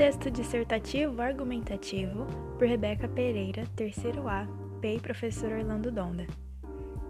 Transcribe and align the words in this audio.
Texto 0.00 0.30
dissertativo 0.30 1.20
argumentativo 1.20 2.24
por 2.58 2.66
Rebeca 2.66 3.06
Pereira, 3.06 3.66
terceiro 3.76 4.26
A, 4.28 4.48
PEI 4.80 4.98
Professor 4.98 5.52
Orlando 5.52 5.92
Donda. 5.92 6.26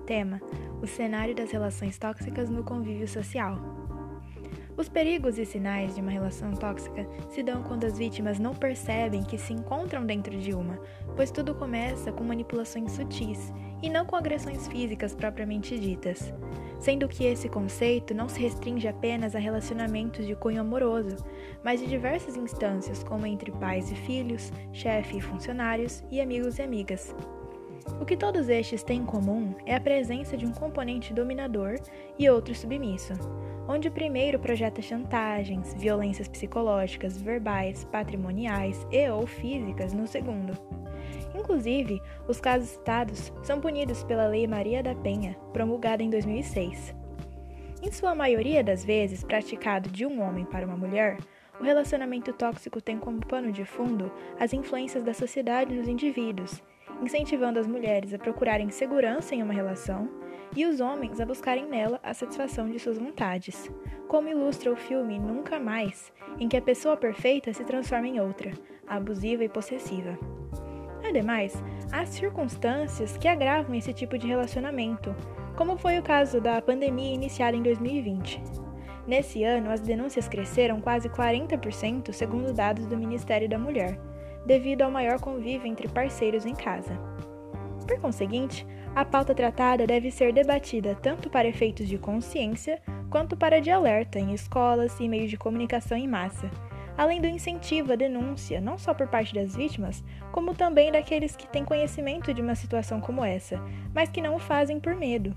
Tema: 0.05 0.41
O 0.83 0.89
cenário 0.89 1.33
das 1.33 1.53
relações 1.53 1.97
tóxicas 1.97 2.51
no 2.51 2.65
convívio 2.65 3.07
social. 3.07 3.61
Os 4.77 4.89
perigos 4.89 5.39
e 5.39 5.47
sinais 5.47 5.95
de 5.95 6.01
uma 6.01 6.11
relação 6.11 6.51
tóxica 6.51 7.07
se 7.29 7.45
dão 7.45 7.63
quando 7.63 7.85
as 7.85 7.97
vítimas 7.97 8.41
não 8.41 8.57
percebem 8.57 9.23
que 9.23 9.39
se 9.39 9.53
encontram 9.53 10.05
dentro 10.05 10.37
de 10.37 10.53
uma, 10.53 10.77
pois 11.15 11.31
tudo 11.31 11.55
começa 11.55 12.11
com 12.11 12.25
manipulações 12.25 12.91
sutis 12.91 13.53
e 13.83 13.91
não 13.91 14.05
com 14.05 14.17
agressões 14.17 14.69
físicas 14.69 15.15
propriamente 15.15 15.79
ditas 15.79 16.33
sendo 16.81 17.07
que 17.07 17.25
esse 17.25 17.49
conceito 17.49 18.15
não 18.15 18.29
se 18.29 18.41
restringe 18.41 18.89
apenas 18.89 19.37
a 19.37 19.39
relacionamentos 19.39 20.27
de 20.27 20.35
cunho 20.35 20.63
amoroso, 20.63 21.17
mas 21.63 21.79
de 21.79 21.87
diversas 21.87 22.37
instâncias, 22.37 23.05
como 23.05 23.27
entre 23.27 23.53
pais 23.53 23.93
e 23.93 23.95
filhos, 23.95 24.51
chefe 24.73 25.19
e 25.19 25.21
funcionários 25.21 26.03
e 26.11 26.21
amigos 26.21 26.59
e 26.59 26.63
amigas. 26.63 27.15
O 27.99 28.05
que 28.05 28.17
todos 28.17 28.49
estes 28.49 28.83
têm 28.83 29.01
em 29.01 29.07
comum 29.07 29.55
é 29.65 29.75
a 29.75 29.81
presença 29.81 30.37
de 30.37 30.47
um 30.47 30.53
componente 30.53 31.15
dominador 31.15 31.79
e 32.19 32.29
outro 32.29 32.55
submisso, 32.55 33.15
onde 33.67 33.89
o 33.89 33.93
primeiro 33.93 34.39
projeta 34.39 34.83
chantagens, 34.83 35.75
violências 35.75 36.29
psicológicas, 36.29 37.21
verbais, 37.21 37.85
patrimoniais 37.85 38.87
e 38.91 39.09
ou 39.09 39.27
físicas 39.27 39.93
no 39.93 40.07
segundo. 40.07 40.53
Inclusive, 41.35 42.01
os 42.29 42.41
casos 42.41 42.71
citados 42.71 43.33
são 43.43 43.61
punidos 43.61 44.05
pela 44.05 44.27
Lei 44.27 44.47
Maria 44.47 44.83
da 44.83 44.95
Penha, 44.95 45.37
promulgada 45.53 46.03
em 46.03 46.11
2006. 46.11 46.95
Em 47.83 47.91
sua 47.91 48.15
maioria 48.15 48.63
das 48.63 48.85
vezes 48.85 49.25
praticado 49.25 49.89
de 49.89 50.05
um 50.05 50.21
homem 50.21 50.45
para 50.45 50.67
uma 50.67 50.77
mulher, 50.77 51.17
o 51.59 51.65
relacionamento 51.65 52.33
tóxico 52.33 52.81
tem 52.81 52.99
como 52.99 53.25
pano 53.27 53.53
de 53.53 53.65
fundo 53.65 54.11
as 54.39 54.53
influências 54.53 55.03
da 55.03 55.15
sociedade 55.15 55.75
nos 55.75 55.89
indivíduos, 55.89 56.63
incentivando 57.03 57.59
as 57.59 57.67
mulheres 57.67 58.13
a 58.13 58.19
procurarem 58.19 58.71
segurança 58.71 59.35
em 59.35 59.43
uma 59.43 59.53
relação 59.53 60.09
e 60.57 60.67
os 60.67 60.81
homens 60.81 61.21
a 61.21 61.27
buscarem 61.27 61.67
nela 61.67 62.01
a 62.03 62.13
satisfação 62.13 62.69
de 62.69 62.79
suas 62.79 62.99
vontades, 62.99 63.71
como 64.09 64.29
ilustra 64.29 64.73
o 64.73 64.77
filme 64.77 65.19
Nunca 65.19 65.61
Mais, 65.61 66.13
em 66.39 66.49
que 66.49 66.57
a 66.57 66.63
pessoa 66.63 66.97
perfeita 66.97 67.53
se 67.53 67.65
transforma 67.65 68.09
em 68.09 68.21
outra, 68.21 68.53
abusiva 68.87 69.45
e 69.45 69.49
possessiva. 69.49 70.19
Ademais, 71.09 71.63
há 71.93 72.05
circunstâncias 72.05 73.17
que 73.17 73.29
agravam 73.29 73.75
esse 73.75 73.93
tipo 73.93 74.19
de 74.19 74.27
relacionamento, 74.27 75.15
como 75.57 75.77
foi 75.77 75.99
o 75.99 76.03
caso 76.03 76.41
da 76.41 76.61
pandemia 76.61 77.15
iniciada 77.15 77.57
em 77.57 77.63
2020. 77.63 78.43
Nesse 79.07 79.43
ano, 79.43 79.71
as 79.71 79.81
denúncias 79.81 80.29
cresceram 80.29 80.81
quase 80.81 81.09
40%, 81.09 82.13
segundo 82.13 82.53
dados 82.53 82.87
do 82.87 82.97
Ministério 82.97 83.49
da 83.49 83.59
Mulher, 83.59 83.99
devido 84.47 84.83
ao 84.83 84.91
maior 84.91 85.21
convívio 85.21 85.67
entre 85.67 85.89
parceiros 85.89 86.47
em 86.47 86.55
casa. 86.55 86.99
Por 87.87 87.99
conseguinte, 88.01 88.67
a 88.95 89.05
pauta 89.05 89.35
tratada 89.35 89.87
deve 89.87 90.11
ser 90.11 90.33
debatida 90.33 90.95
tanto 90.95 91.31
para 91.31 91.49
efeitos 91.49 91.89
de 91.89 91.99
consciência 91.99 92.81
quanto 93.09 93.37
para 93.37 93.61
de 93.61 93.71
alerta 93.71 94.19
em 94.19 94.33
escolas 94.33 94.99
e 95.01 95.09
meios 95.09 95.31
de 95.31 95.37
comunicação 95.37 95.97
em 95.97 96.09
massa 96.09 96.51
além 97.01 97.19
do 97.19 97.27
incentivo 97.27 97.95
à 97.95 97.97
denúncia, 97.97 98.61
não 98.61 98.77
só 98.77 98.93
por 98.93 99.09
parte 99.09 99.35
das 99.35 99.57
vítimas, 99.57 100.05
como 100.31 100.55
também 100.55 100.93
daqueles 100.93 101.35
que 101.35 101.49
têm 101.49 101.65
conhecimento 101.65 102.35
de 102.35 102.43
uma 102.43 102.55
situação 102.55 103.01
como 103.01 103.25
essa, 103.25 103.59
mas 103.95 104.11
que 104.11 104.21
não 104.21 104.35
o 104.35 104.39
fazem 104.39 104.79
por 104.79 104.95
medo. 104.95 105.35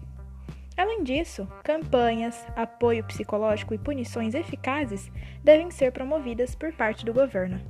Além 0.76 1.04
disso, 1.04 1.48
campanhas, 1.64 2.46
apoio 2.54 3.02
psicológico 3.06 3.74
e 3.74 3.78
punições 3.78 4.34
eficazes 4.34 5.10
devem 5.42 5.72
ser 5.72 5.94
promovidas 5.94 6.54
por 6.54 6.74
parte 6.74 7.06
do 7.06 7.14
governo. 7.14 7.62